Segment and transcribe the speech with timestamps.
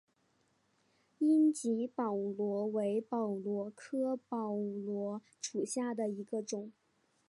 [1.19, 6.71] 樱井宝螺为宝螺科宝螺属下的一个种。